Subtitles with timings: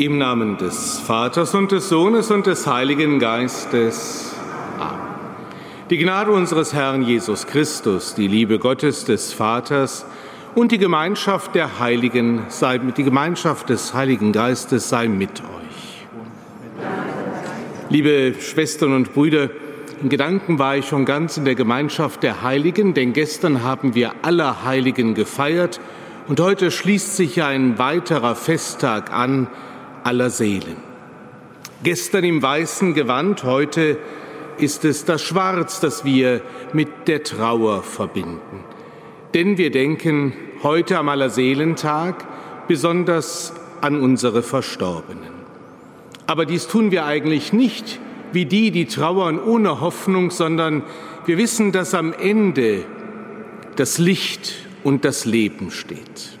[0.00, 4.34] Im Namen des Vaters und des Sohnes und des Heiligen Geistes.
[4.78, 4.98] Amen.
[5.90, 10.06] Die Gnade unseres Herrn Jesus Christus, die Liebe Gottes des Vaters
[10.54, 16.06] und die Gemeinschaft der Heiligen sei mit die Gemeinschaft des Heiligen Geistes sei mit euch.
[17.90, 19.50] Liebe Schwestern und Brüder,
[20.00, 24.12] in Gedanken war ich schon ganz in der Gemeinschaft der Heiligen, denn gestern haben wir
[24.22, 25.78] aller Heiligen gefeiert
[26.26, 29.48] und heute schließt sich ein weiterer Festtag an,
[30.04, 30.76] aller Seelen.
[31.82, 33.98] Gestern im weißen Gewand, heute
[34.58, 38.64] ist es das Schwarz, das wir mit der Trauer verbinden.
[39.34, 42.24] Denn wir denken heute am Allerseelentag
[42.68, 45.40] besonders an unsere Verstorbenen.
[46.26, 47.98] Aber dies tun wir eigentlich nicht
[48.32, 50.82] wie die, die trauern ohne Hoffnung, sondern
[51.26, 52.84] wir wissen, dass am Ende
[53.76, 56.38] das Licht und das Leben steht.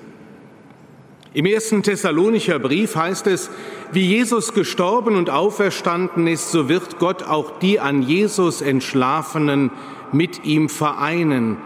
[1.32, 3.50] Im ersten Thessalonicher Brief heißt es,
[3.92, 9.70] wie Jesus gestorben und auferstanden ist, so wird Gott auch die an Jesus Entschlafenen
[10.10, 11.56] mit ihm vereinen.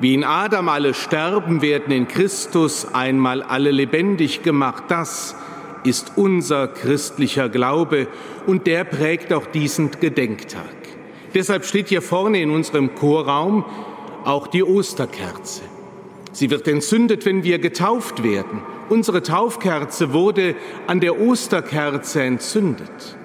[0.00, 4.84] Wie in Adam alle sterben, werden in Christus einmal alle lebendig gemacht.
[4.86, 5.34] Das
[5.82, 8.06] ist unser christlicher Glaube
[8.46, 10.62] und der prägt auch diesen Gedenktag.
[11.34, 13.64] Deshalb steht hier vorne in unserem Chorraum
[14.24, 15.62] auch die Osterkerze.
[16.30, 18.62] Sie wird entzündet, wenn wir getauft werden.
[18.90, 20.56] Unsere Taufkerze wurde
[20.88, 23.16] an der Osterkerze entzündet.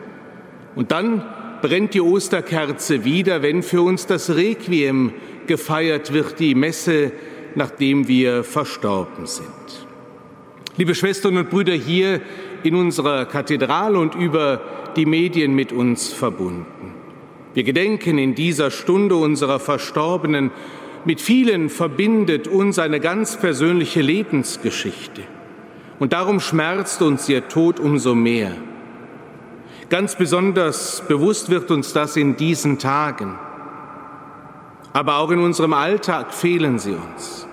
[0.76, 1.26] Und dann
[1.64, 5.12] brennt die Osterkerze wieder, wenn für uns das Requiem
[5.48, 7.12] gefeiert wird, die Messe,
[7.56, 9.88] nachdem wir verstorben sind.
[10.78, 12.22] Liebe Schwestern und Brüder hier
[12.62, 14.62] in unserer Kathedrale und über
[14.96, 16.94] die Medien mit uns verbunden.
[17.56, 20.52] Wir gedenken in dieser Stunde unserer Verstorbenen.
[21.06, 25.24] Mit vielen verbindet uns eine ganz persönliche Lebensgeschichte.
[26.00, 28.52] Und darum schmerzt uns ihr Tod umso mehr.
[29.90, 33.38] Ganz besonders bewusst wird uns das in diesen Tagen.
[34.94, 37.48] Aber auch in unserem Alltag fehlen sie uns,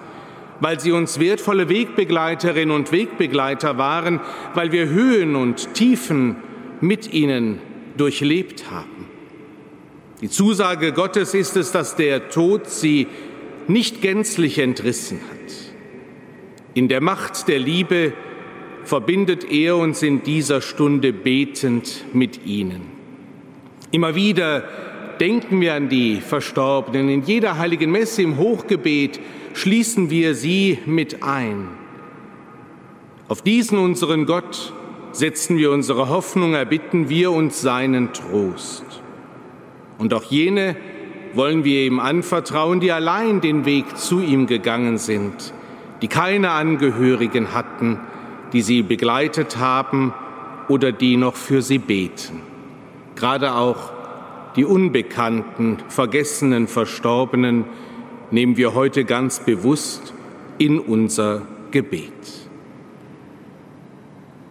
[0.61, 4.21] weil sie uns wertvolle Wegbegleiterinnen und Wegbegleiter waren,
[4.55, 6.37] weil wir Höhen und Tiefen
[6.81, 7.59] mit ihnen
[7.97, 9.09] durchlebt haben.
[10.21, 13.09] Die Zusage Gottes ist es, dass der Tod sie
[13.67, 15.53] nicht gänzlich entrissen hat.
[16.75, 18.13] In der Macht der Liebe
[18.85, 22.83] verbindet er uns in dieser Stunde betend mit ihnen.
[23.91, 24.65] Immer wieder
[25.21, 27.09] denken wir an die Verstorbenen.
[27.09, 29.21] In jeder heiligen Messe im Hochgebet
[29.55, 31.69] schließen wir sie mit ein.
[33.29, 34.73] Auf diesen unseren Gott
[35.13, 38.85] setzen wir unsere Hoffnung, erbitten wir uns seinen Trost.
[39.99, 40.77] Und auch jene
[41.35, 45.55] wollen wir ihm anvertrauen, die allein den Weg zu ihm gegangen sind,
[46.03, 48.01] die keine Angehörigen hatten,
[48.53, 50.13] die sie begleitet haben
[50.69, 52.41] oder die noch für sie beten.
[53.17, 53.93] Gerade auch
[54.57, 57.65] die unbekannten, vergessenen, verstorbenen
[58.31, 60.15] nehmen wir heute ganz bewusst
[60.59, 62.13] in unser Gebet.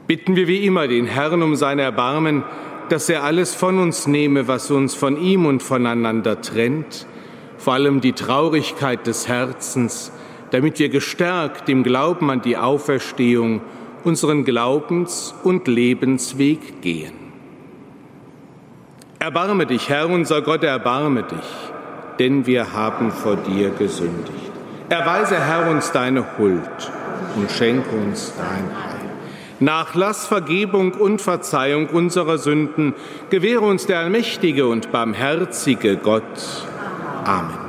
[0.07, 2.44] Bitten wir wie immer den Herrn um sein Erbarmen,
[2.89, 7.06] dass er alles von uns nehme, was uns von ihm und voneinander trennt,
[7.57, 10.12] vor allem die Traurigkeit des Herzens,
[10.50, 13.62] damit wir gestärkt im Glauben an die Auferstehung
[14.03, 17.13] unseren Glaubens- und Lebensweg gehen.
[19.19, 24.51] Erbarme dich, Herr unser Gott, erbarme dich, denn wir haben vor dir gesündigt.
[24.89, 26.92] Erweise, Herr, uns deine Huld
[27.36, 28.92] und schenke uns dein Heil.
[29.59, 32.95] Nachlass, Vergebung und Verzeihung unserer Sünden
[33.30, 36.65] gewähre uns der allmächtige und barmherzige Gott.
[37.25, 37.60] Amen.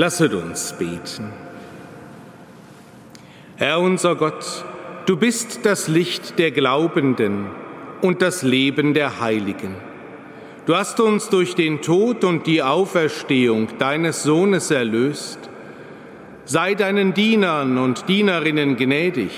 [0.00, 1.30] Lasset uns beten.
[3.56, 4.64] Herr unser Gott,
[5.04, 7.48] du bist das Licht der Glaubenden
[8.00, 9.74] und das Leben der Heiligen.
[10.64, 15.50] Du hast uns durch den Tod und die Auferstehung deines Sohnes erlöst.
[16.46, 19.32] Sei deinen Dienern und Dienerinnen gnädig,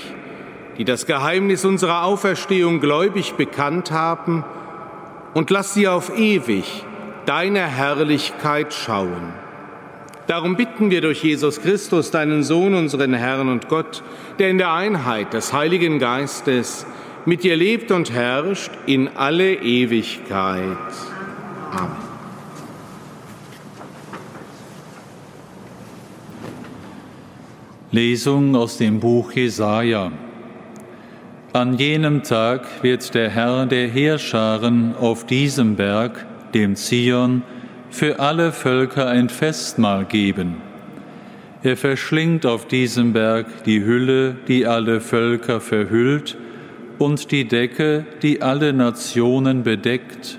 [0.77, 4.45] die das Geheimnis unserer Auferstehung gläubig bekannt haben,
[5.33, 6.85] und lass sie auf ewig
[7.25, 9.42] deine Herrlichkeit schauen.
[10.27, 14.03] Darum bitten wir durch Jesus Christus, deinen Sohn, unseren Herrn und Gott,
[14.39, 16.85] der in der Einheit des Heiligen Geistes
[17.25, 20.77] mit dir lebt und herrscht in alle Ewigkeit.
[21.71, 22.13] Amen.
[27.93, 30.11] Lesung aus dem Buch Jesaja.
[31.53, 36.25] An jenem Tag wird der Herr der Heerscharen auf diesem Berg,
[36.55, 37.43] dem Zion,
[37.93, 40.57] für alle Völker ein Festmahl geben.
[41.63, 46.37] Er verschlingt auf diesem Berg die Hülle, die alle Völker verhüllt,
[46.99, 50.37] und die Decke, die alle Nationen bedeckt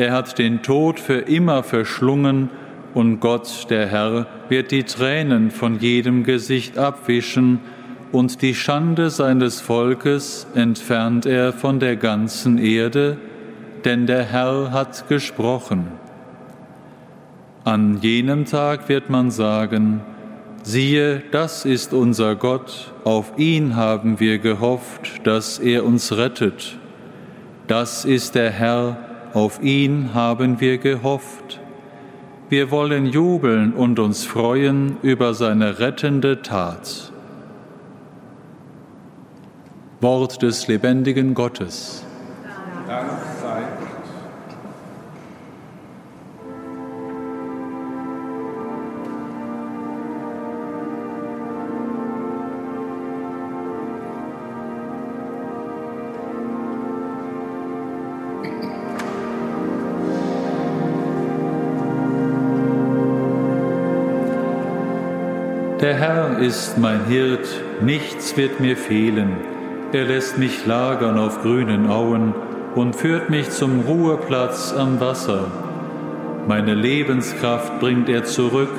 [0.00, 2.48] er hat den Tod für immer verschlungen
[2.94, 7.60] und Gott, der Herr, wird die Tränen von jedem Gesicht abwischen
[8.10, 13.18] und die Schande seines Volkes entfernt er von der ganzen Erde,
[13.84, 15.88] denn der Herr hat gesprochen.
[17.64, 20.00] An jenem Tag wird man sagen,
[20.62, 26.78] siehe, das ist unser Gott, auf ihn haben wir gehofft, dass er uns rettet.
[27.66, 28.96] Das ist der Herr,
[29.34, 31.60] auf ihn haben wir gehofft.
[32.48, 37.12] Wir wollen jubeln und uns freuen über seine rettende Tat.
[40.00, 42.04] Wort des lebendigen Gottes.
[42.88, 43.29] Dank
[65.80, 67.48] Der Herr ist mein Hirt,
[67.80, 69.38] nichts wird mir fehlen.
[69.92, 72.34] Er lässt mich lagern auf grünen Auen
[72.74, 75.46] und führt mich zum Ruheplatz am Wasser.
[76.46, 78.74] Meine Lebenskraft bringt er zurück.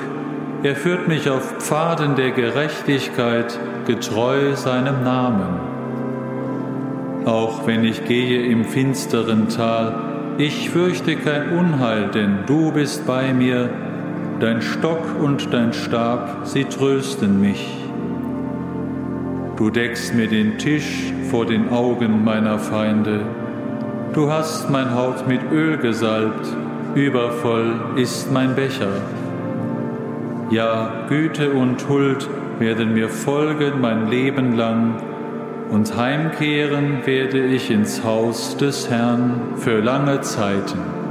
[0.62, 5.58] Er führt mich auf Pfaden der Gerechtigkeit, getreu seinem Namen.
[7.24, 13.34] Auch wenn ich gehe im finsteren Tal, ich fürchte kein Unheil, denn du bist bei
[13.34, 13.70] mir
[14.42, 17.64] dein Stock und dein Stab, sie trösten mich.
[19.56, 23.20] Du deckst mir den Tisch vor den Augen meiner Feinde.
[24.12, 26.48] Du hast mein Haupt mit Öl gesalbt,
[26.96, 28.90] übervoll ist mein Becher.
[30.50, 34.96] Ja, Güte und Huld werden mir folgen mein Leben lang,
[35.70, 41.01] und heimkehren werde ich ins Haus des Herrn für lange Zeiten.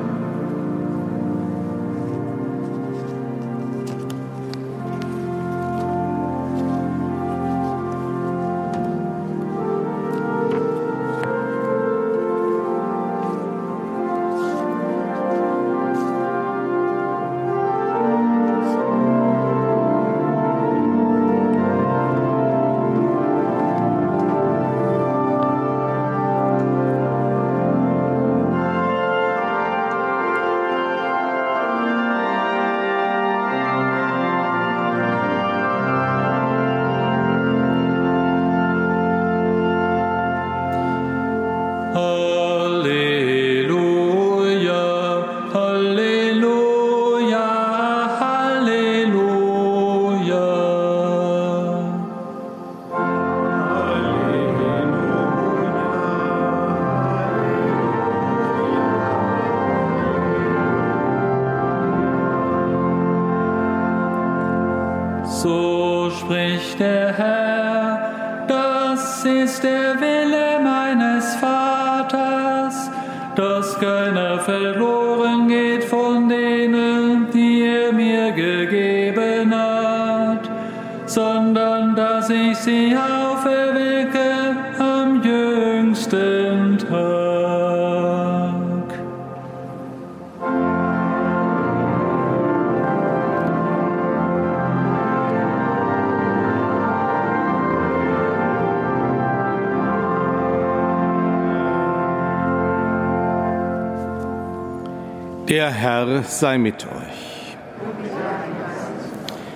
[105.52, 107.58] Der Herr sei mit euch.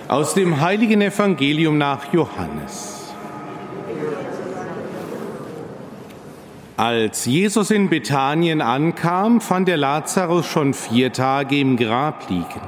[0.09, 3.13] Aus dem heiligen Evangelium nach Johannes.
[6.75, 12.67] Als Jesus in Bethanien ankam, fand er Lazarus schon vier Tage im Grab liegen.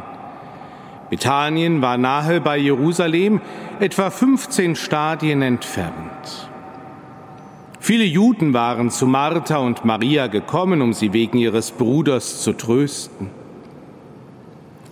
[1.10, 3.42] Bethanien war nahe bei Jerusalem,
[3.82, 6.50] etwa 15 Stadien entfernt.
[7.88, 13.30] Viele Juden waren zu Martha und Maria gekommen, um sie wegen ihres Bruders zu trösten.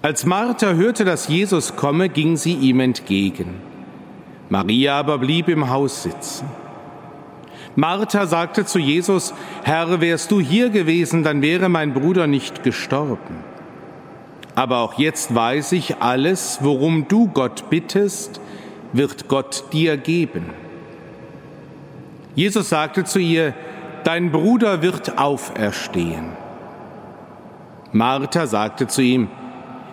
[0.01, 3.55] Als Martha hörte, dass Jesus komme, ging sie ihm entgegen.
[4.47, 6.47] Maria aber blieb im Haus sitzen.
[7.75, 9.33] Martha sagte zu Jesus,
[9.65, 13.43] Herr, wärst du hier gewesen, dann wäre mein Bruder nicht gestorben.
[14.55, 18.39] Aber auch jetzt weiß ich, alles, worum du Gott bittest,
[18.93, 20.45] wird Gott dir geben.
[22.35, 23.53] Jesus sagte zu ihr,
[24.03, 26.31] Dein Bruder wird auferstehen.
[27.91, 29.29] Martha sagte zu ihm,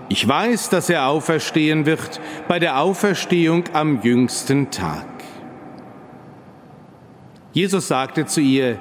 [0.08, 5.06] Ich weiß, dass er auferstehen wird bei der Auferstehung am jüngsten Tag.
[7.52, 8.78] Jesus sagte zu ihr,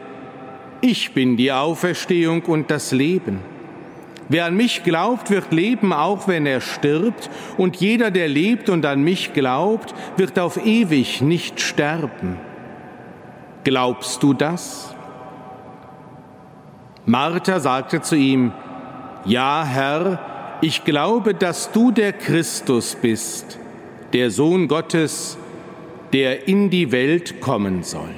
[0.81, 3.41] ich bin die Auferstehung und das Leben.
[4.29, 8.85] Wer an mich glaubt, wird leben, auch wenn er stirbt, und jeder, der lebt und
[8.85, 12.39] an mich glaubt, wird auf ewig nicht sterben.
[13.63, 14.95] Glaubst du das?
[17.05, 18.51] Martha sagte zu ihm,
[19.25, 23.59] Ja, Herr, ich glaube, dass du der Christus bist,
[24.13, 25.37] der Sohn Gottes,
[26.13, 28.09] der in die Welt kommen soll.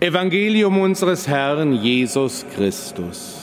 [0.00, 3.38] Evangelium unseres Herrn Jesus Christus.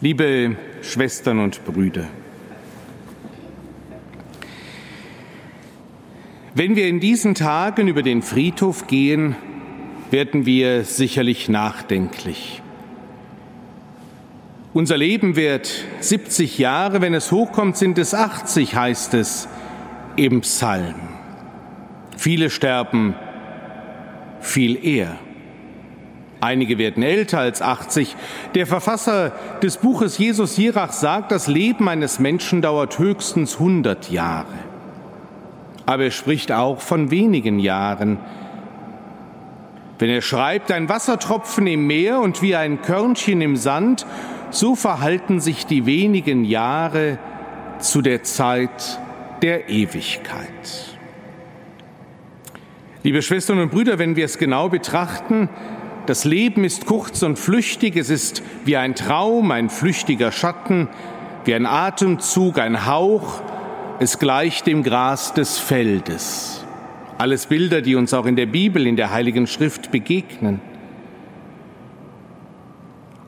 [0.00, 2.04] Liebe Schwestern und Brüder,
[6.58, 9.36] wenn wir in diesen Tagen über den Friedhof gehen,
[10.10, 12.62] werden wir sicherlich nachdenklich.
[14.74, 19.48] Unser Leben wird 70 Jahre, wenn es hochkommt, sind es 80, heißt es
[20.16, 20.96] im Psalm.
[22.16, 23.14] Viele sterben
[24.40, 25.16] viel eher.
[26.40, 28.16] Einige werden älter als 80.
[28.56, 29.30] Der Verfasser
[29.62, 34.67] des Buches Jesus Jirach sagt, das Leben eines Menschen dauert höchstens 100 Jahre.
[35.88, 38.18] Aber er spricht auch von wenigen Jahren.
[39.98, 44.04] Wenn er schreibt, ein Wassertropfen im Meer und wie ein Körnchen im Sand,
[44.50, 47.16] so verhalten sich die wenigen Jahre
[47.78, 49.00] zu der Zeit
[49.40, 50.98] der Ewigkeit.
[53.02, 55.48] Liebe Schwestern und Brüder, wenn wir es genau betrachten,
[56.04, 60.88] das Leben ist kurz und flüchtig, es ist wie ein Traum, ein flüchtiger Schatten,
[61.46, 63.40] wie ein Atemzug, ein Hauch,
[64.00, 66.64] es gleicht dem Gras des Feldes.
[67.18, 70.60] Alles Bilder, die uns auch in der Bibel, in der Heiligen Schrift begegnen.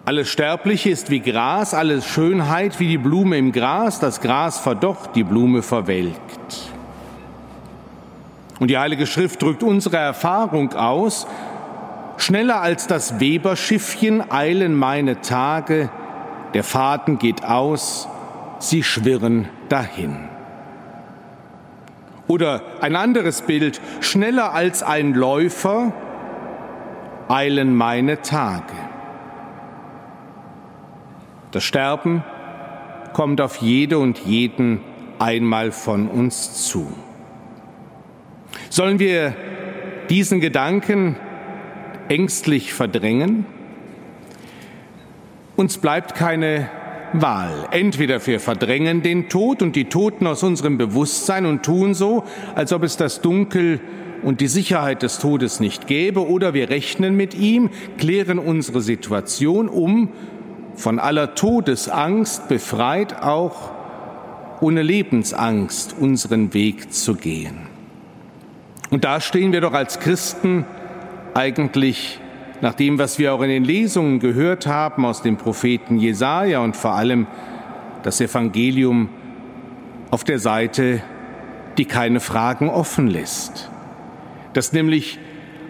[0.04, 5.16] Alles Sterbliche ist wie Gras, alles Schönheit wie die Blume im Gras, das Gras verdocht,
[5.16, 6.72] die Blume verwelkt.
[8.60, 11.26] Und die Heilige Schrift drückt unsere Erfahrung aus,
[12.16, 15.90] schneller als das Weberschiffchen eilen meine Tage,
[16.54, 18.08] der Faden geht aus,
[18.58, 20.28] sie schwirren dahin.
[22.30, 25.92] Oder ein anderes Bild, schneller als ein Läufer
[27.28, 28.72] eilen meine Tage.
[31.50, 32.22] Das Sterben
[33.14, 34.80] kommt auf jede und jeden
[35.18, 36.92] einmal von uns zu.
[38.68, 39.34] Sollen wir
[40.08, 41.16] diesen Gedanken
[42.08, 43.44] ängstlich verdrängen?
[45.56, 46.70] Uns bleibt keine
[47.12, 47.68] Wahl.
[47.70, 52.24] Entweder wir verdrängen den Tod und die Toten aus unserem Bewusstsein und tun so,
[52.54, 53.80] als ob es das Dunkel
[54.22, 59.68] und die Sicherheit des Todes nicht gäbe, oder wir rechnen mit ihm, klären unsere Situation
[59.68, 60.10] um
[60.74, 63.70] von aller Todesangst befreit, auch
[64.60, 67.58] ohne Lebensangst unseren Weg zu gehen.
[68.90, 70.64] Und da stehen wir doch als Christen
[71.34, 72.20] eigentlich
[72.60, 76.76] nach dem, was wir auch in den Lesungen gehört haben aus dem Propheten Jesaja und
[76.76, 77.26] vor allem
[78.02, 79.08] das Evangelium
[80.10, 81.02] auf der Seite,
[81.78, 83.70] die keine Fragen offen lässt.
[84.52, 85.18] Dass nämlich,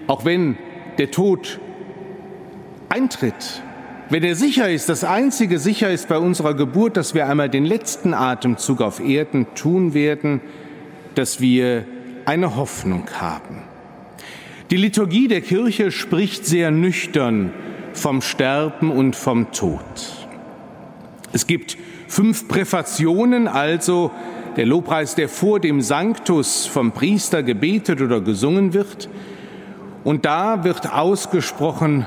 [0.07, 0.57] auch wenn
[0.99, 1.61] der Tod
[2.89, 3.63] eintritt,
[4.09, 7.65] wenn er sicher ist, das einzige sicher ist bei unserer Geburt, dass wir einmal den
[7.65, 10.41] letzten Atemzug auf Erden tun werden,
[11.15, 11.85] dass wir
[12.25, 13.70] eine Hoffnung haben.
[14.71, 17.53] Die Liturgie der Kirche spricht sehr nüchtern
[17.93, 19.81] vom Sterben und vom Tod.
[21.33, 24.12] Es gibt fünf Präfationen, also
[24.57, 29.09] der Lobpreis, der vor dem Sanctus vom Priester gebetet oder gesungen wird.
[30.05, 32.07] Und da wird ausgesprochen,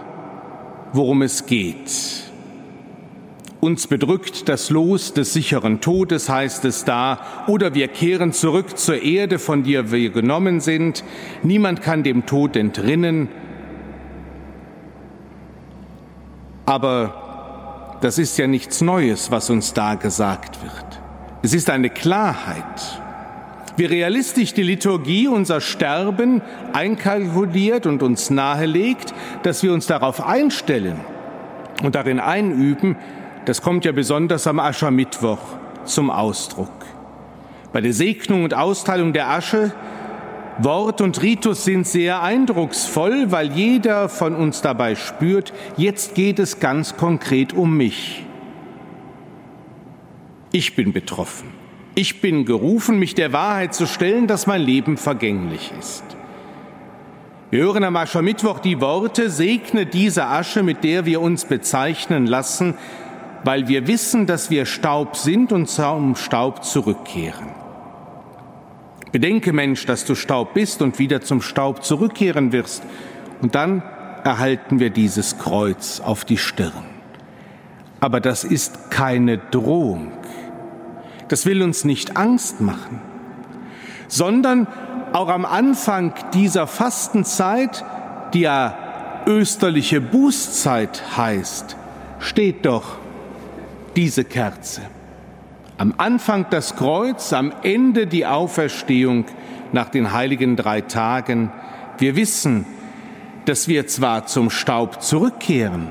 [0.93, 2.31] worum es geht.
[3.63, 9.01] Uns bedrückt das Los des sicheren Todes, heißt es da, oder wir kehren zurück zur
[9.01, 11.01] Erde, von der wir genommen sind.
[11.43, 13.29] Niemand kann dem Tod entrinnen.
[16.65, 21.01] Aber das ist ja nichts Neues, was uns da gesagt wird.
[21.41, 22.99] Es ist eine Klarheit.
[23.77, 26.41] Wie realistisch die Liturgie unser Sterben
[26.73, 30.99] einkalkuliert und uns nahelegt, dass wir uns darauf einstellen
[31.81, 32.97] und darin einüben,
[33.45, 35.39] das kommt ja besonders am Aschermittwoch
[35.85, 36.69] zum Ausdruck.
[37.71, 39.73] Bei der Segnung und Austeilung der Asche,
[40.59, 46.59] Wort und Ritus sind sehr eindrucksvoll, weil jeder von uns dabei spürt, jetzt geht es
[46.59, 48.23] ganz konkret um mich.
[50.51, 51.49] Ich bin betroffen.
[51.95, 56.03] Ich bin gerufen, mich der Wahrheit zu stellen, dass mein Leben vergänglich ist.
[57.49, 62.75] Wir hören am Aschermittwoch die Worte, segne diese Asche, mit der wir uns bezeichnen lassen,
[63.43, 67.49] weil wir wissen, dass wir Staub sind und zum Staub zurückkehren.
[69.11, 72.83] Bedenke, Mensch, dass du Staub bist und wieder zum Staub zurückkehren wirst.
[73.41, 73.83] Und dann
[74.23, 76.85] erhalten wir dieses Kreuz auf die Stirn.
[77.99, 80.11] Aber das ist keine Drohung.
[81.27, 83.01] Das will uns nicht Angst machen,
[84.07, 84.67] sondern
[85.13, 87.85] auch am Anfang dieser Fastenzeit,
[88.33, 88.77] die ja
[89.27, 91.77] österliche Bußzeit heißt,
[92.19, 92.97] steht doch
[93.95, 94.81] diese Kerze.
[95.77, 99.25] Am Anfang das Kreuz, am Ende die Auferstehung
[99.71, 101.51] nach den heiligen drei Tagen.
[101.97, 102.65] Wir wissen,
[103.45, 105.89] dass wir zwar zum Staub zurückkehren,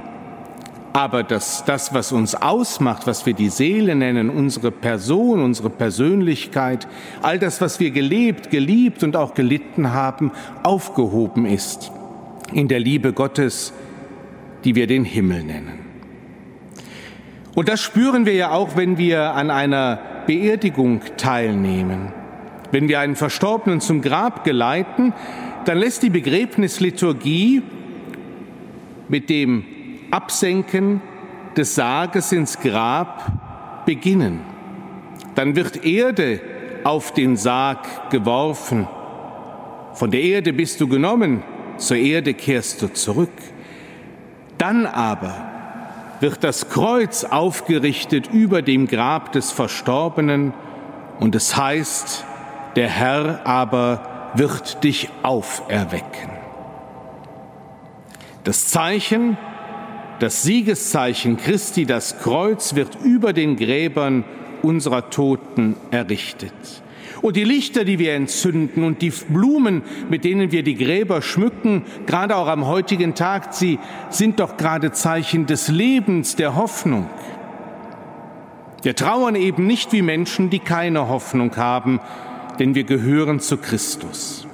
[0.92, 6.86] aber dass das, was uns ausmacht, was wir die Seele nennen, unsere Person, unsere Persönlichkeit,
[7.22, 11.90] all das, was wir gelebt, geliebt und auch gelitten haben, aufgehoben ist
[12.52, 13.72] in der Liebe Gottes,
[14.64, 15.81] die wir den Himmel nennen.
[17.54, 22.12] Und das spüren wir ja auch, wenn wir an einer Beerdigung teilnehmen.
[22.70, 25.12] Wenn wir einen Verstorbenen zum Grab geleiten,
[25.66, 27.62] dann lässt die Begräbnisliturgie
[29.08, 29.64] mit dem
[30.10, 31.02] Absenken
[31.56, 34.40] des Sarges ins Grab beginnen.
[35.34, 36.40] Dann wird Erde
[36.84, 38.88] auf den Sarg geworfen.
[39.92, 41.42] Von der Erde bist du genommen,
[41.76, 43.30] zur Erde kehrst du zurück.
[44.56, 45.51] Dann aber
[46.22, 50.54] wird das Kreuz aufgerichtet über dem Grab des Verstorbenen
[51.18, 52.24] und es heißt,
[52.76, 56.30] der Herr aber wird dich auferwecken.
[58.44, 59.36] Das Zeichen,
[60.20, 64.24] das Siegeszeichen Christi, das Kreuz wird über den Gräbern
[64.62, 66.52] unserer Toten errichtet.
[67.22, 71.84] Und die Lichter, die wir entzünden und die Blumen, mit denen wir die Gräber schmücken,
[72.04, 73.78] gerade auch am heutigen Tag, sie
[74.10, 77.08] sind doch gerade Zeichen des Lebens, der Hoffnung.
[78.82, 82.00] Wir trauern eben nicht wie Menschen, die keine Hoffnung haben,
[82.58, 84.48] denn wir gehören zu Christus.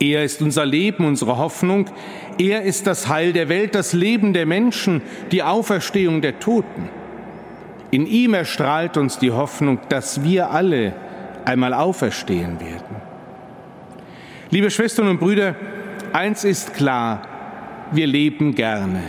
[0.00, 1.86] Er ist unser Leben, unsere Hoffnung.
[2.38, 6.88] Er ist das Heil der Welt, das Leben der Menschen, die Auferstehung der Toten.
[7.90, 10.94] In ihm erstrahlt uns die Hoffnung, dass wir alle
[11.46, 12.96] einmal auferstehen werden.
[14.50, 15.54] Liebe Schwestern und Brüder,
[16.12, 17.22] eins ist klar,
[17.92, 19.02] wir leben gerne.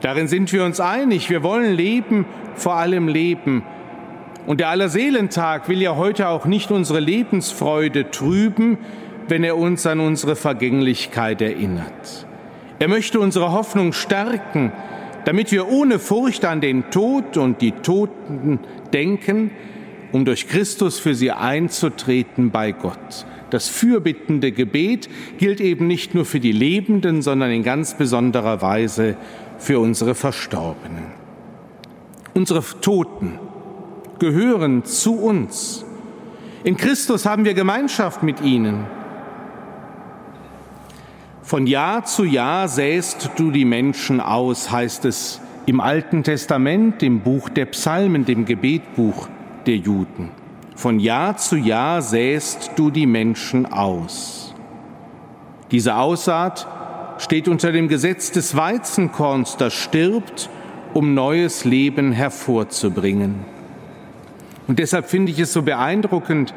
[0.00, 3.64] Darin sind wir uns einig, wir wollen leben, vor allem leben.
[4.46, 8.78] Und der Allerseelentag will ja heute auch nicht unsere Lebensfreude trüben,
[9.26, 12.26] wenn er uns an unsere Vergänglichkeit erinnert.
[12.78, 14.72] Er möchte unsere Hoffnung stärken,
[15.24, 18.60] damit wir ohne Furcht an den Tod und die Toten
[18.92, 19.50] denken,
[20.12, 23.26] um durch Christus für sie einzutreten bei Gott.
[23.50, 29.16] Das fürbittende Gebet gilt eben nicht nur für die Lebenden, sondern in ganz besonderer Weise
[29.58, 31.06] für unsere Verstorbenen.
[32.34, 33.38] Unsere Toten
[34.18, 35.84] gehören zu uns.
[36.64, 38.86] In Christus haben wir Gemeinschaft mit ihnen.
[41.42, 47.20] Von Jahr zu Jahr säst du die Menschen aus, heißt es im Alten Testament, im
[47.20, 49.28] Buch der Psalmen, dem Gebetbuch
[49.66, 50.30] der Juden.
[50.74, 54.54] Von Jahr zu Jahr säst du die Menschen aus.
[55.70, 56.66] Diese Aussaat
[57.18, 60.48] steht unter dem Gesetz des Weizenkorns, das stirbt,
[60.94, 63.44] um neues Leben hervorzubringen.
[64.66, 66.54] Und deshalb finde ich es so beeindruckend,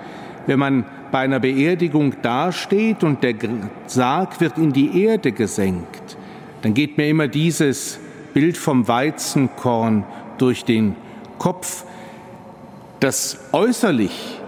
[0.47, 3.35] wenn man bei einer Beerdigung dasteht und der
[3.87, 6.17] Sarg wird in die Erde gesenkt,
[6.61, 7.99] dann geht mir immer dieses
[8.33, 10.05] Bild vom Weizenkorn
[10.37, 10.95] durch den
[11.37, 11.85] Kopf,
[13.01, 14.39] dass äußerlich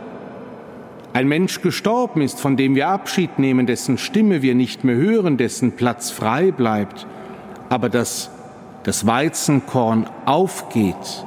[1.11, 5.37] ein Mensch gestorben ist, von dem wir Abschied nehmen, dessen Stimme wir nicht mehr hören,
[5.37, 7.05] dessen Platz frei bleibt,
[7.69, 8.29] aber dass
[8.83, 11.25] das Weizenkorn aufgeht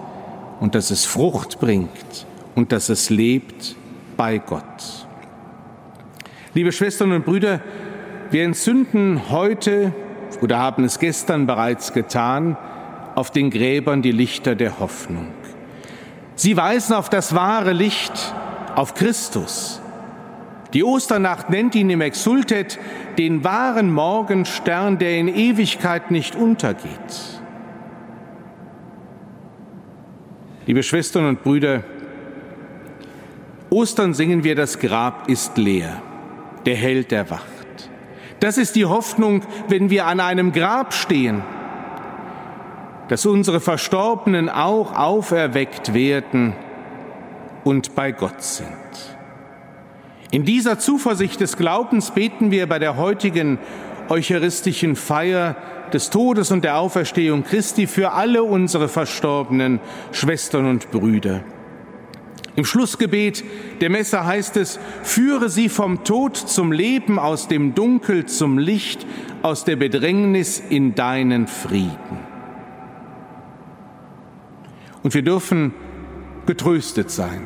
[0.60, 3.74] und dass es Frucht bringt und dass es lebt
[4.16, 5.06] bei Gott.
[6.54, 7.60] Liebe Schwestern und Brüder,
[8.30, 9.92] wir entzünden heute
[10.42, 12.56] oder haben es gestern bereits getan,
[13.16, 15.28] auf den Gräbern die Lichter der Hoffnung.
[16.36, 18.34] Sie weisen auf das wahre Licht,
[18.74, 19.80] auf Christus.
[20.74, 22.78] Die Osternacht nennt ihn im Exultet
[23.16, 27.40] den wahren Morgenstern, der in Ewigkeit nicht untergeht.
[30.66, 31.84] Liebe Schwestern und Brüder,
[33.70, 36.02] Ostern singen wir, das Grab ist leer,
[36.66, 37.46] der Held erwacht.
[38.40, 41.42] Das ist die Hoffnung, wenn wir an einem Grab stehen,
[43.08, 46.54] dass unsere Verstorbenen auch auferweckt werden
[47.64, 48.66] und bei Gott sind.
[50.30, 53.58] In dieser Zuversicht des Glaubens beten wir bei der heutigen
[54.08, 55.56] eucharistischen Feier
[55.92, 59.80] des Todes und der Auferstehung Christi für alle unsere verstorbenen
[60.12, 61.42] Schwestern und Brüder.
[62.56, 63.44] Im Schlussgebet
[63.80, 69.06] der Messe heißt es, führe sie vom Tod zum Leben, aus dem Dunkel zum Licht,
[69.42, 72.35] aus der Bedrängnis in deinen Frieden.
[75.06, 75.72] Und wir dürfen
[76.46, 77.40] getröstet sein,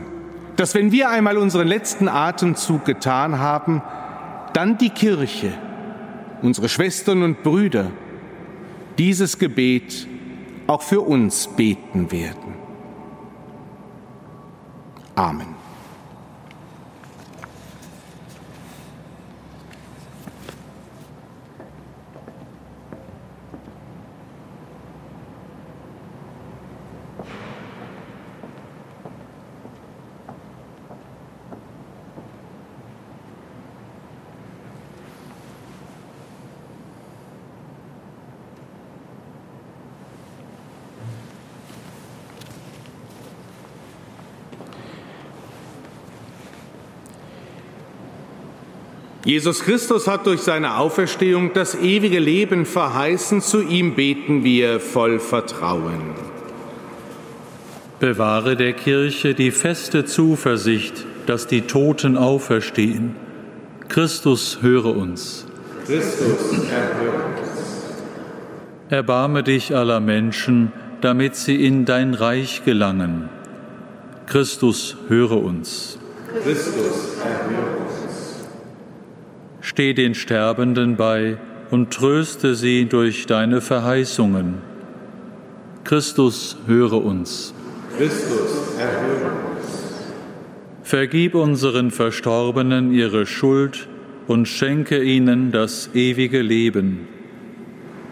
[0.57, 3.83] dass wenn wir einmal unseren letzten Atemzug getan haben,
[4.55, 5.53] dann die Kirche,
[6.41, 7.91] unsere Schwestern und Brüder,
[8.97, 10.07] dieses Gebet
[10.69, 12.55] auch für uns beten werden.
[15.15, 15.60] Amen.
[49.31, 53.41] Jesus Christus hat durch seine Auferstehung das ewige Leben verheißen.
[53.41, 56.01] Zu ihm beten wir voll Vertrauen.
[58.01, 63.15] Bewahre der Kirche die feste Zuversicht, dass die Toten auferstehen.
[63.89, 65.47] Christus höre uns.
[65.87, 67.95] Christus erhöre uns.
[68.89, 73.29] Erbarme dich aller Menschen, damit sie in dein Reich gelangen.
[74.27, 76.01] Christus höre uns.
[76.43, 77.80] Christus erhöre uns.
[79.71, 81.39] Steh den Sterbenden bei
[81.71, 84.55] und tröste sie durch deine Verheißungen.
[85.85, 87.55] Christus, höre uns.
[87.97, 89.69] Christus, erhöre uns.
[90.83, 93.87] Vergib unseren Verstorbenen ihre Schuld
[94.27, 97.07] und schenke ihnen das ewige Leben.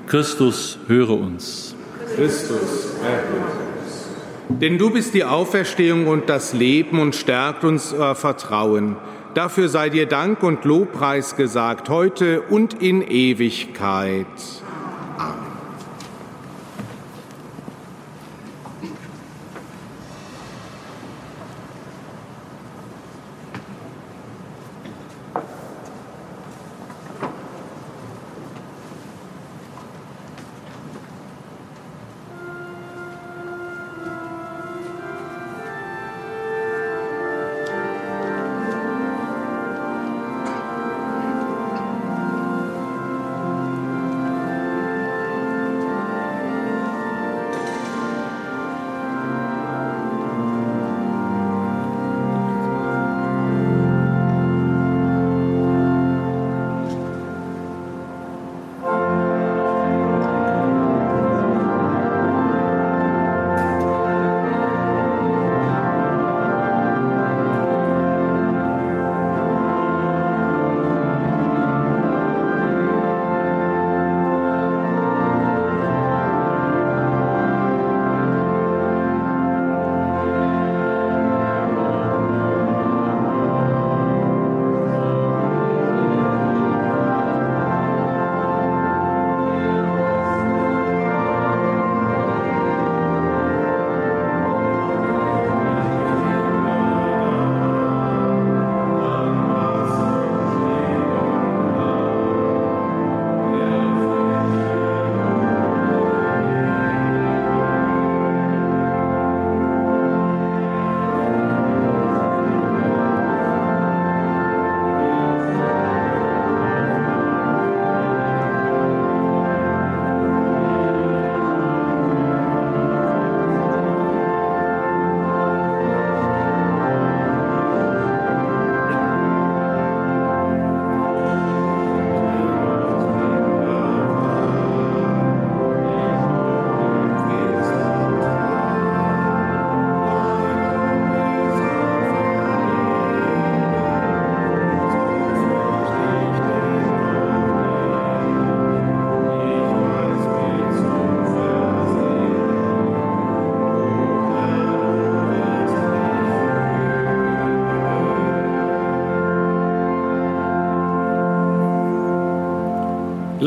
[0.07, 1.75] Christus, höre uns.
[2.14, 3.47] Christus, erhöre
[3.81, 4.61] uns.
[4.61, 8.94] Denn du bist die Auferstehung und das Leben und stärkt unser Vertrauen
[9.38, 14.27] Dafür sei dir Dank und Lobpreis gesagt, heute und in Ewigkeit.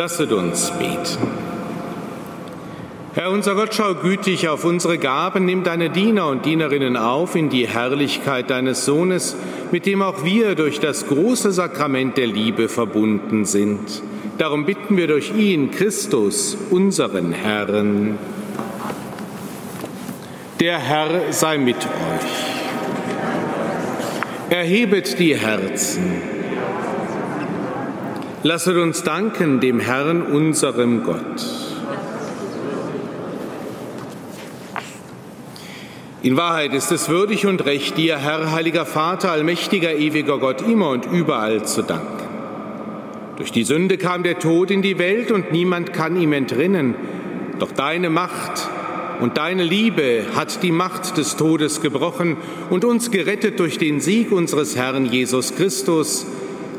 [0.01, 1.27] Lasset uns beten.
[3.13, 7.49] Herr unser Gott, schau gütig auf unsere Gaben, nimm deine Diener und Dienerinnen auf in
[7.49, 9.35] die Herrlichkeit deines Sohnes,
[9.71, 14.01] mit dem auch wir durch das große Sakrament der Liebe verbunden sind.
[14.39, 18.17] Darum bitten wir durch ihn, Christus, unseren Herrn.
[20.59, 22.31] Der Herr sei mit euch.
[24.49, 26.40] Erhebet die Herzen.
[28.43, 31.45] Lasset uns danken dem Herrn, unserem Gott.
[36.23, 40.89] In Wahrheit ist es würdig und recht, dir, Herr, heiliger Vater, allmächtiger, ewiger Gott, immer
[40.89, 42.07] und überall zu danken.
[43.37, 46.95] Durch die Sünde kam der Tod in die Welt und niemand kann ihm entrinnen.
[47.59, 48.67] Doch deine Macht
[49.19, 52.37] und deine Liebe hat die Macht des Todes gebrochen
[52.71, 56.25] und uns gerettet durch den Sieg unseres Herrn Jesus Christus,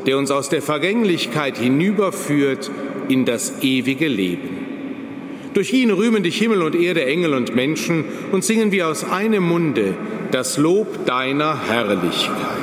[0.05, 2.69] der uns aus der Vergänglichkeit hinüberführt
[3.09, 4.63] in das ewige Leben.
[5.53, 9.43] Durch ihn rühmen dich Himmel und Erde, Engel und Menschen und singen wir aus einem
[9.43, 9.93] Munde
[10.31, 12.62] das Lob deiner Herrlichkeit.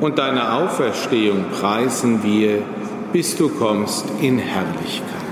[0.00, 2.62] und deine Auferstehung preisen wir,
[3.12, 5.24] bis du kommst in Herrlichkeit.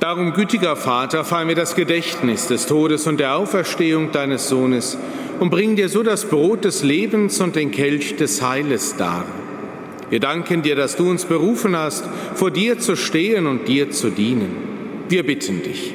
[0.00, 4.98] Darum, gütiger Vater, feiern wir das Gedächtnis des Todes und der Auferstehung deines Sohnes
[5.38, 9.24] und bringen dir so das Brot des Lebens und den Kelch des Heiles dar.
[10.10, 14.10] Wir danken dir, dass du uns berufen hast, vor dir zu stehen und dir zu
[14.10, 14.56] dienen.
[15.08, 15.94] Wir bitten dich,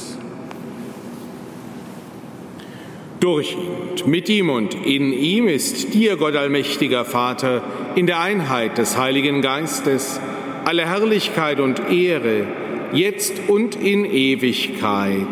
[3.21, 7.61] Durch ihn und mit ihm und in ihm ist dir, Gott allmächtiger Vater,
[7.93, 10.19] in der Einheit des Heiligen Geistes,
[10.65, 12.47] alle Herrlichkeit und Ehre,
[12.93, 15.27] jetzt und in Ewigkeit.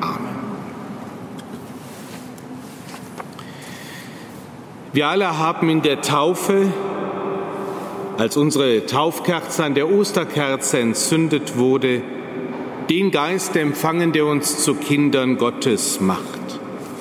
[0.00, 0.36] Amen.
[4.94, 6.72] Wir alle haben in der Taufe,
[8.16, 12.00] als unsere Taufkerze an der Osterkerze entzündet wurde,
[12.88, 16.43] den Geist empfangen, der uns zu Kindern Gottes macht.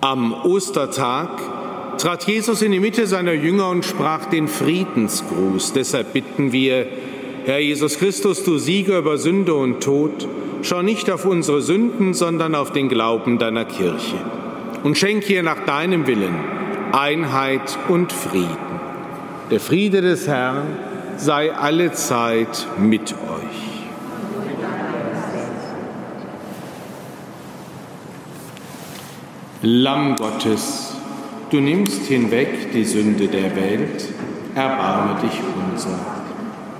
[0.00, 1.30] Am Ostertag
[1.98, 5.72] trat Jesus in die Mitte seiner Jünger und sprach den Friedensgruß.
[5.72, 6.86] Deshalb bitten wir,
[7.46, 10.28] Herr Jesus Christus, du Sieger über Sünde und Tod,
[10.62, 14.16] schau nicht auf unsere Sünden, sondern auf den Glauben deiner Kirche
[14.82, 16.34] und schenke ihr nach deinem Willen
[16.92, 18.56] Einheit und Frieden.
[19.50, 20.76] Der Friede des Herrn
[21.16, 23.65] sei alle Zeit mit euch.
[29.68, 30.94] Lamm Gottes,
[31.50, 34.08] du nimmst hinweg die Sünde der Welt,
[34.54, 35.98] erbarme dich unser.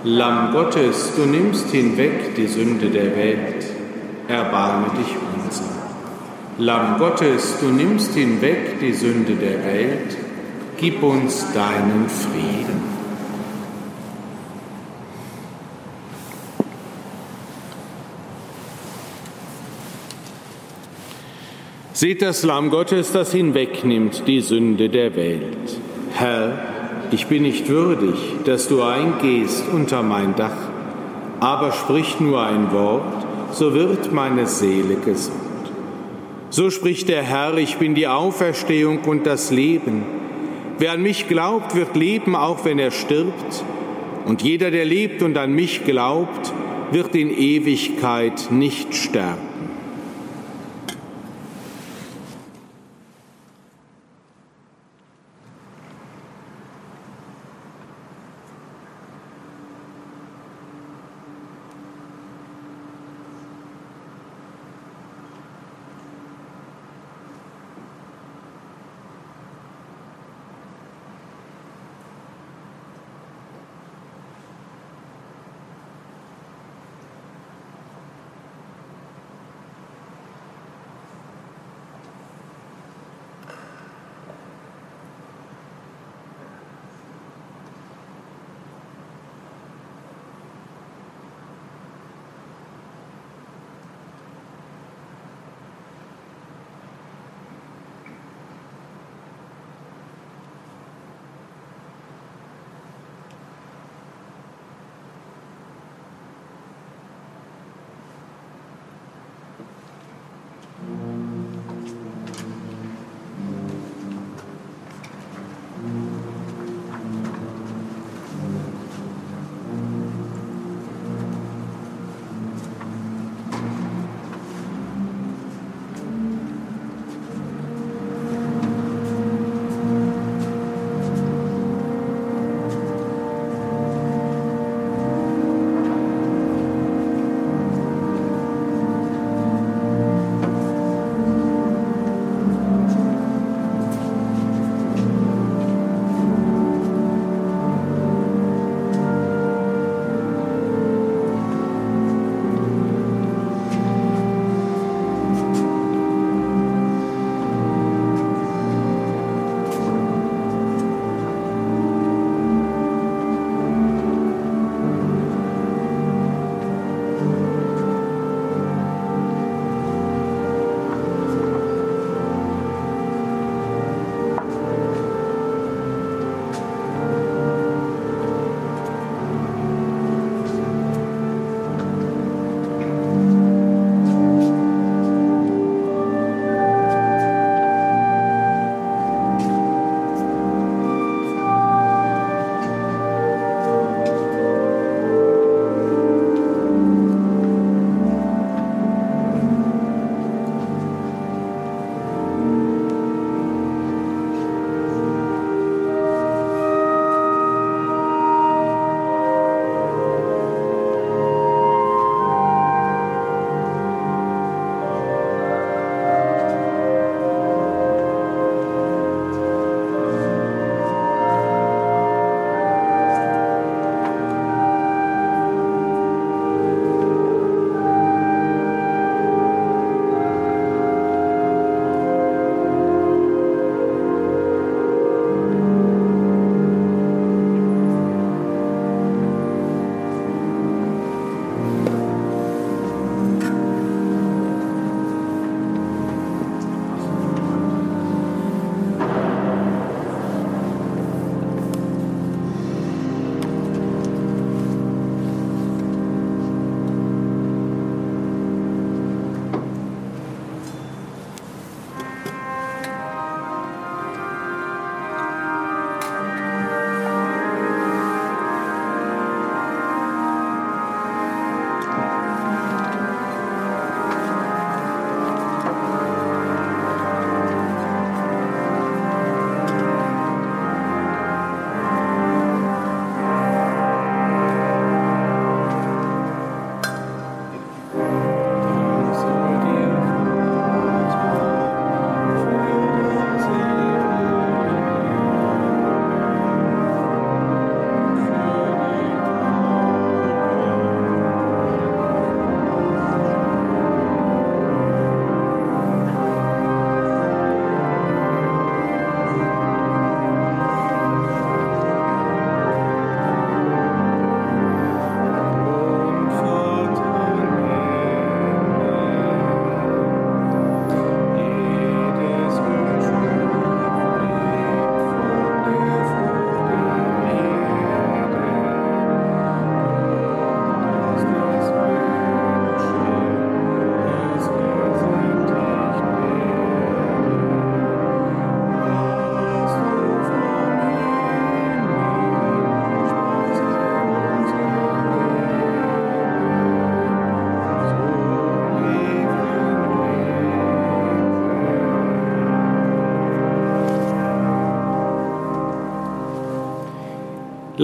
[0.04, 3.66] Lamm Gottes, du nimmst hinweg die Sünde der Welt,
[4.28, 5.64] erbarme dich unser.
[6.58, 10.16] Lamm Gottes, du nimmst hinweg die Sünde der Welt,
[10.76, 12.95] gib uns deinen Frieden.
[21.96, 25.80] Seht das Lamm Gottes, das hinwegnimmt die Sünde der Welt.
[26.12, 26.58] Herr,
[27.10, 30.58] ich bin nicht würdig, dass du eingehst unter mein Dach,
[31.40, 35.40] aber sprich nur ein Wort, so wird meine Seele gesund.
[36.50, 40.02] So spricht der Herr, ich bin die Auferstehung und das Leben.
[40.78, 43.64] Wer an mich glaubt, wird leben, auch wenn er stirbt.
[44.26, 46.52] Und jeder, der lebt und an mich glaubt,
[46.92, 49.45] wird in Ewigkeit nicht sterben.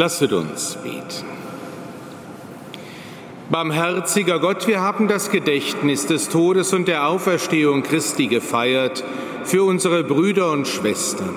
[0.02, 1.28] Lasset uns beten.
[3.52, 9.04] Barmherziger Gott, wir haben das Gedächtnis des Todes und der Auferstehung Christi gefeiert
[9.44, 11.30] für unsere Brüder und Schwestern.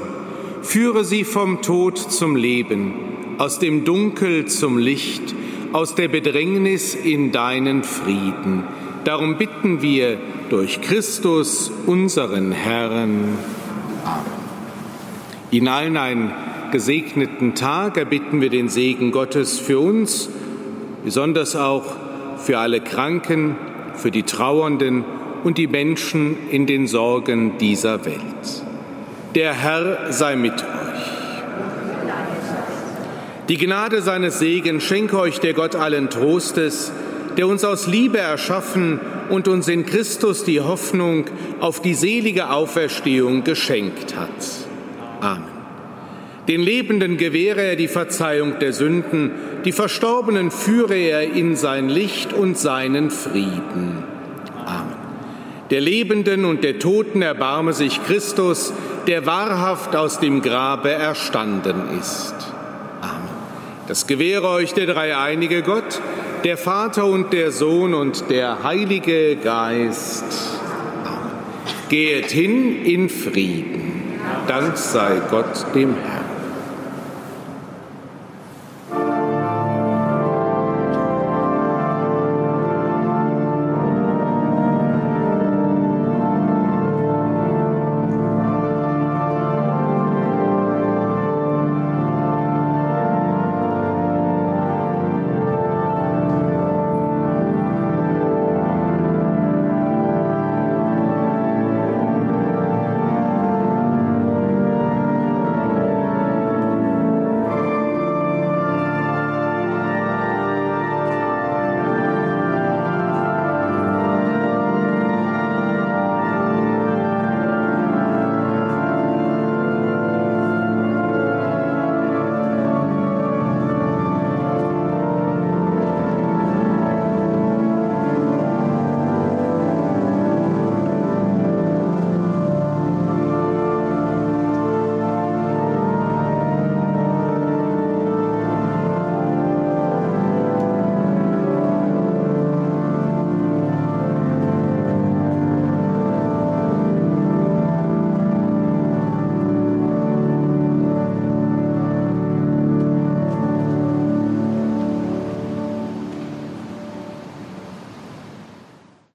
[0.64, 5.36] Führe sie vom Tod zum Leben, aus dem Dunkel zum Licht,
[5.72, 8.64] aus der Bedrängnis in deinen Frieden.
[9.04, 10.18] Darum bitten wir
[10.50, 13.38] durch Christus, unseren Herrn.
[14.04, 14.46] Amen.
[15.52, 16.34] Ihnen allen ein
[16.76, 20.28] gesegneten Tag erbitten wir den Segen Gottes für uns,
[21.06, 21.86] besonders auch
[22.36, 23.56] für alle Kranken,
[23.96, 25.06] für die Trauernden
[25.46, 28.20] und die Menschen in den Sorgen dieser Welt.
[29.36, 30.66] Der Herr sei mit euch.
[33.48, 36.92] Die Gnade seines Segens schenke euch der Gott allen Trostes,
[37.38, 39.00] der uns aus Liebe erschaffen
[39.30, 41.24] und uns in Christus die Hoffnung
[41.62, 44.28] auf die selige Auferstehung geschenkt hat.
[45.22, 45.55] Amen.
[46.48, 49.32] Den Lebenden gewähre er die Verzeihung der Sünden,
[49.66, 54.04] die Verstorbenen führe er in sein Licht und seinen Frieden.
[54.66, 54.94] Amen.
[55.72, 58.74] Der Lebenden und der Toten erbarme sich Christus,
[59.08, 62.36] der wahrhaft aus dem Grabe erstanden ist.
[63.02, 63.30] Amen.
[63.88, 66.00] Das gewähre euch der dreieinige Gott,
[66.44, 70.26] der Vater und der Sohn und der Heilige Geist.
[71.04, 71.32] Amen.
[71.90, 74.04] Gehet hin in Frieden.
[74.48, 76.25] Dank sei Gott dem Herrn.